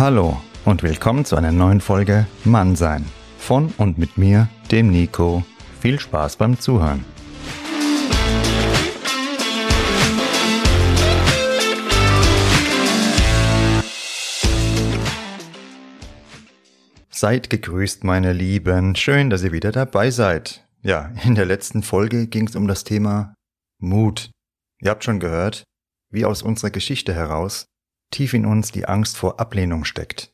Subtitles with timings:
[0.00, 3.04] Hallo und willkommen zu einer neuen Folge Mannsein.
[3.36, 5.44] Von und mit mir, dem Nico.
[5.78, 7.04] Viel Spaß beim Zuhören.
[17.10, 18.96] Seid gegrüßt, meine Lieben.
[18.96, 20.66] Schön, dass ihr wieder dabei seid.
[20.80, 23.34] Ja, in der letzten Folge ging es um das Thema
[23.78, 24.30] Mut.
[24.80, 25.64] Ihr habt schon gehört,
[26.10, 27.66] wie aus unserer Geschichte heraus
[28.10, 30.32] tief in uns die Angst vor Ablehnung steckt.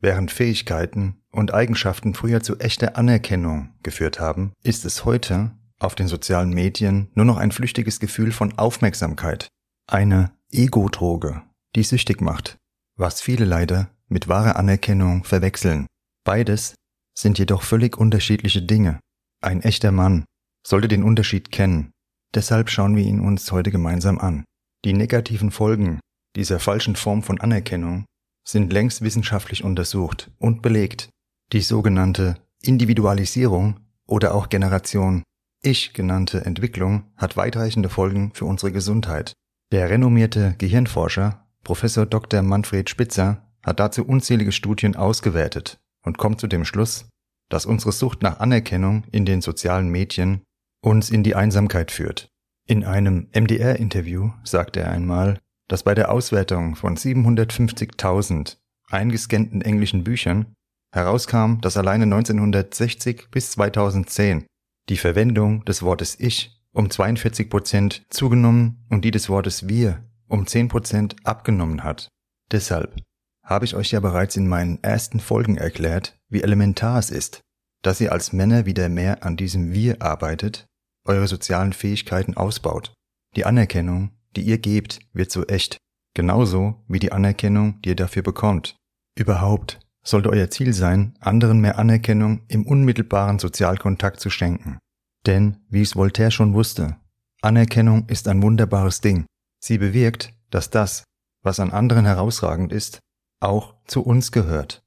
[0.00, 6.08] Während Fähigkeiten und Eigenschaften früher zu echter Anerkennung geführt haben, ist es heute auf den
[6.08, 9.48] sozialen Medien nur noch ein flüchtiges Gefühl von Aufmerksamkeit,
[9.86, 11.42] eine Ego-Droge,
[11.74, 12.56] die süchtig macht,
[12.96, 15.86] was viele leider mit wahrer Anerkennung verwechseln.
[16.24, 16.74] Beides
[17.14, 19.00] sind jedoch völlig unterschiedliche Dinge.
[19.42, 20.24] Ein echter Mann
[20.66, 21.90] sollte den Unterschied kennen.
[22.34, 24.44] Deshalb schauen wir ihn uns heute gemeinsam an.
[24.84, 26.00] Die negativen Folgen
[26.38, 28.04] dieser falschen Form von Anerkennung
[28.46, 31.10] sind längst wissenschaftlich untersucht und belegt.
[31.52, 35.24] Die sogenannte Individualisierung oder auch Generation
[35.62, 39.32] Ich genannte Entwicklung hat weitreichende Folgen für unsere Gesundheit.
[39.72, 42.42] Der renommierte Gehirnforscher Professor Dr.
[42.42, 47.08] Manfred Spitzer hat dazu unzählige Studien ausgewertet und kommt zu dem Schluss,
[47.50, 50.42] dass unsere Sucht nach Anerkennung in den sozialen Medien
[50.82, 52.28] uns in die Einsamkeit führt.
[52.66, 58.56] In einem MDR-Interview sagte er einmal, dass bei der Auswertung von 750.000
[58.90, 60.54] eingescannten englischen Büchern
[60.92, 64.46] herauskam, dass alleine 1960 bis 2010
[64.88, 70.46] die Verwendung des Wortes Ich um 42 Prozent zugenommen und die des Wortes Wir um
[70.46, 72.08] 10 Prozent abgenommen hat.
[72.50, 72.96] Deshalb
[73.44, 77.40] habe ich euch ja bereits in meinen ersten Folgen erklärt, wie elementar es ist,
[77.82, 80.66] dass ihr als Männer wieder mehr an diesem Wir arbeitet,
[81.04, 82.92] eure sozialen Fähigkeiten ausbaut.
[83.36, 85.78] Die Anerkennung die ihr gebt, wird so echt,
[86.14, 88.76] genauso wie die Anerkennung, die ihr dafür bekommt.
[89.16, 94.78] Überhaupt sollte euer Ziel sein, anderen mehr Anerkennung im unmittelbaren Sozialkontakt zu schenken.
[95.26, 96.96] Denn, wie es Voltaire schon wusste,
[97.42, 99.26] Anerkennung ist ein wunderbares Ding.
[99.60, 101.04] Sie bewirkt, dass das,
[101.42, 103.00] was an anderen herausragend ist,
[103.40, 104.80] auch zu uns gehört.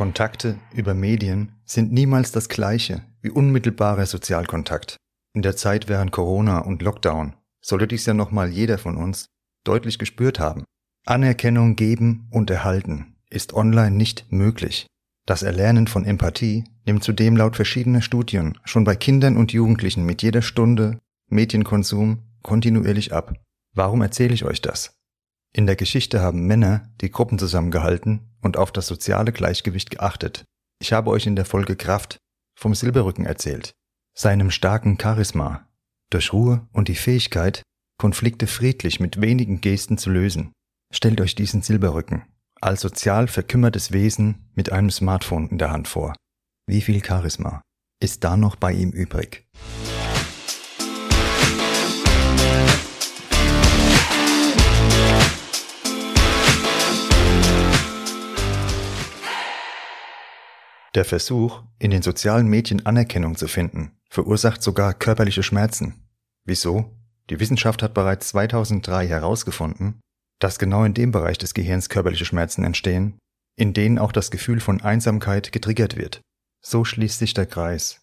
[0.00, 4.96] Kontakte über Medien sind niemals das gleiche wie unmittelbarer Sozialkontakt.
[5.34, 9.26] In der Zeit während Corona und Lockdown sollte dies ja nochmal jeder von uns
[9.62, 10.64] deutlich gespürt haben.
[11.04, 14.86] Anerkennung geben und erhalten ist online nicht möglich.
[15.26, 20.22] Das Erlernen von Empathie nimmt zudem laut verschiedener Studien schon bei Kindern und Jugendlichen mit
[20.22, 23.34] jeder Stunde Medienkonsum kontinuierlich ab.
[23.74, 24.98] Warum erzähle ich euch das?
[25.52, 30.44] In der Geschichte haben Männer die Gruppen zusammengehalten und auf das soziale Gleichgewicht geachtet.
[30.80, 32.18] Ich habe euch in der Folge Kraft
[32.58, 33.72] vom Silberrücken erzählt,
[34.16, 35.68] seinem starken Charisma,
[36.10, 37.62] durch Ruhe und die Fähigkeit,
[37.98, 40.52] Konflikte friedlich mit wenigen Gesten zu lösen.
[40.92, 42.24] Stellt euch diesen Silberrücken
[42.60, 46.14] als sozial verkümmertes Wesen mit einem Smartphone in der Hand vor.
[46.66, 47.62] Wie viel Charisma
[48.02, 49.46] ist da noch bei ihm übrig?
[60.94, 66.08] Der Versuch, in den sozialen Medien Anerkennung zu finden, verursacht sogar körperliche Schmerzen.
[66.44, 66.96] Wieso?
[67.30, 70.00] Die Wissenschaft hat bereits 2003 herausgefunden,
[70.40, 73.18] dass genau in dem Bereich des Gehirns körperliche Schmerzen entstehen,
[73.56, 76.22] in denen auch das Gefühl von Einsamkeit getriggert wird.
[76.60, 78.00] So schließt sich der Kreis.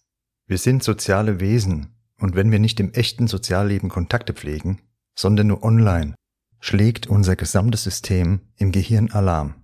[0.47, 4.81] Wir sind soziale Wesen, und wenn wir nicht im echten Sozialleben Kontakte pflegen,
[5.13, 6.15] sondern nur online,
[6.61, 9.55] schlägt unser gesamtes System im Gehirn Alarm.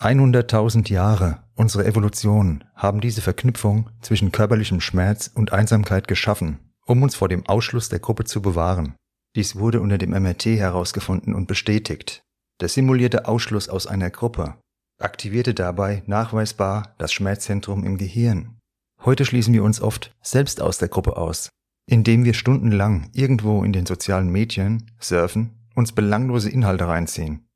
[0.00, 7.14] 100.000 Jahre unserer Evolution haben diese Verknüpfung zwischen körperlichem Schmerz und Einsamkeit geschaffen, um uns
[7.14, 8.96] vor dem Ausschluss der Gruppe zu bewahren.
[9.36, 12.22] Dies wurde unter dem MRT herausgefunden und bestätigt.
[12.60, 14.56] Der simulierte Ausschluss aus einer Gruppe
[14.98, 18.58] aktivierte dabei nachweisbar das Schmerzzentrum im Gehirn.
[19.04, 21.50] Heute schließen wir uns oft selbst aus der Gruppe aus,
[21.86, 27.46] indem wir stundenlang irgendwo in den sozialen Medien surfen, uns belanglose Inhalte reinziehen.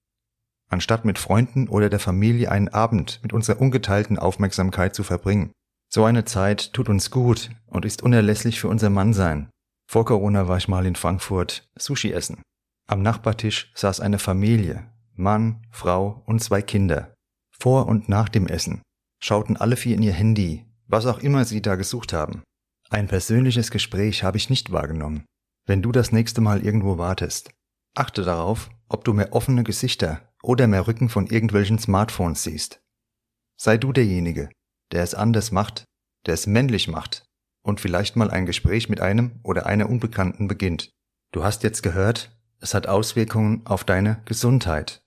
[0.70, 5.52] Anstatt mit Freunden oder der Familie einen Abend mit unserer ungeteilten Aufmerksamkeit zu verbringen.
[5.88, 9.50] So eine Zeit tut uns gut und ist unerlässlich für unser Mannsein.
[9.86, 12.42] Vor Corona war ich mal in Frankfurt Sushi essen.
[12.86, 17.14] Am Nachbartisch saß eine Familie, Mann, Frau und zwei Kinder.
[17.50, 18.82] Vor und nach dem Essen
[19.20, 22.42] schauten alle vier in ihr Handy, was auch immer sie da gesucht haben.
[22.90, 25.24] Ein persönliches Gespräch habe ich nicht wahrgenommen.
[25.66, 27.50] Wenn du das nächste Mal irgendwo wartest,
[27.94, 32.82] achte darauf, ob du mehr offene Gesichter oder mehr Rücken von irgendwelchen Smartphones siehst.
[33.56, 34.50] Sei du derjenige,
[34.92, 35.84] der es anders macht,
[36.26, 37.24] der es männlich macht
[37.62, 40.90] und vielleicht mal ein Gespräch mit einem oder einer Unbekannten beginnt.
[41.32, 45.02] Du hast jetzt gehört, es hat Auswirkungen auf deine Gesundheit.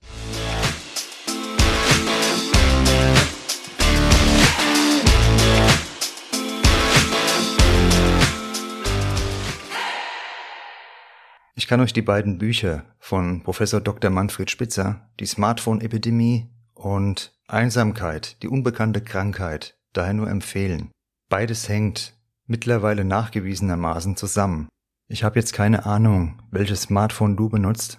[11.54, 14.10] Ich kann euch die beiden Bücher von Professor Dr.
[14.10, 20.90] Manfred Spitzer, die Smartphone-Epidemie und Einsamkeit, die unbekannte Krankheit, daher nur empfehlen.
[21.30, 22.12] Beides hängt
[22.46, 24.68] mittlerweile nachgewiesenermaßen zusammen.
[25.08, 27.98] Ich habe jetzt keine Ahnung, welches Smartphone du benutzt.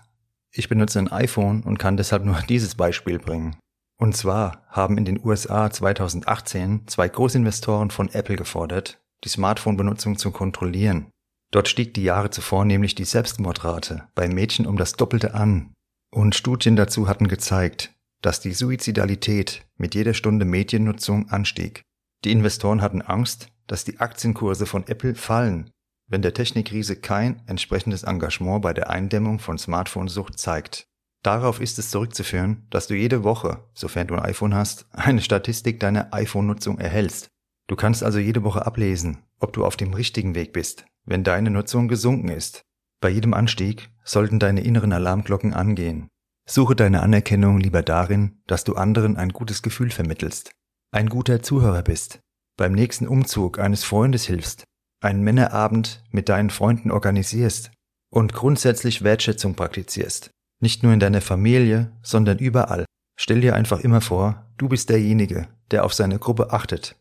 [0.51, 3.56] Ich benutze ein iPhone und kann deshalb nur dieses Beispiel bringen.
[3.97, 10.29] Und zwar haben in den USA 2018 zwei Großinvestoren von Apple gefordert, die Smartphone-Benutzung zu
[10.29, 11.07] kontrollieren.
[11.51, 15.74] Dort stieg die Jahre zuvor nämlich die Selbstmordrate bei Mädchen um das Doppelte an.
[16.12, 21.84] Und Studien dazu hatten gezeigt, dass die Suizidalität mit jeder Stunde Mediennutzung anstieg.
[22.24, 25.69] Die Investoren hatten Angst, dass die Aktienkurse von Apple fallen,
[26.07, 30.86] wenn der Technikriese kein entsprechendes Engagement bei der Eindämmung von Smartphone-Sucht zeigt.
[31.24, 35.80] Darauf ist es zurückzuführen, dass du jede Woche, sofern du ein iPhone hast, eine Statistik
[35.80, 37.28] deiner iPhone-Nutzung erhältst.
[37.68, 41.50] Du kannst also jede Woche ablesen, ob du auf dem richtigen Weg bist, wenn deine
[41.50, 42.61] Nutzung gesunken ist.
[43.01, 46.07] Bei jedem Anstieg sollten deine inneren Alarmglocken angehen.
[46.47, 50.51] Suche deine Anerkennung lieber darin, dass du anderen ein gutes Gefühl vermittelst,
[50.91, 52.19] ein guter Zuhörer bist,
[52.57, 54.63] beim nächsten Umzug eines Freundes hilfst,
[55.01, 57.71] einen Männerabend mit deinen Freunden organisierst
[58.11, 60.29] und grundsätzlich Wertschätzung praktizierst.
[60.61, 62.85] Nicht nur in deiner Familie, sondern überall.
[63.19, 66.95] Stell dir einfach immer vor, du bist derjenige, der auf seine Gruppe achtet.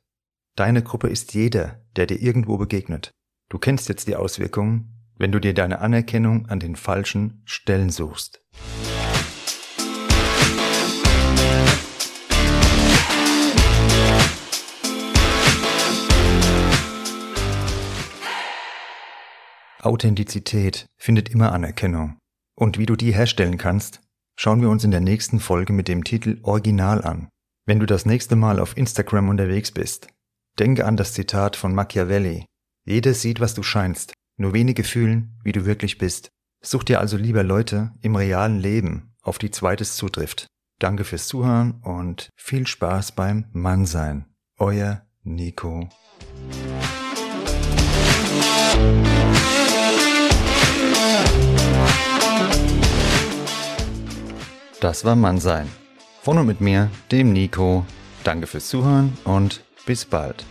[0.56, 3.10] Deine Gruppe ist jeder, der dir irgendwo begegnet.
[3.50, 8.44] Du kennst jetzt die Auswirkungen, wenn du dir deine Anerkennung an den falschen Stellen suchst.
[19.80, 22.18] Authentizität findet immer Anerkennung.
[22.54, 24.02] Und wie du die herstellen kannst,
[24.36, 27.30] schauen wir uns in der nächsten Folge mit dem Titel Original an.
[27.64, 30.08] Wenn du das nächste Mal auf Instagram unterwegs bist,
[30.58, 32.44] denke an das Zitat von Machiavelli,
[32.88, 36.30] jeder sieht, was du scheinst, nur wenige fühlen, wie du wirklich bist.
[36.62, 40.46] Such dir also lieber Leute im realen Leben, auf die zweites zutrifft.
[40.78, 44.24] Danke fürs Zuhören und viel Spaß beim Mannsein.
[44.58, 45.88] Euer Nico.
[54.80, 55.68] Das war Mannsein.
[56.22, 57.84] Von und mit mir, dem Nico.
[58.24, 60.46] Danke fürs Zuhören und bis bald.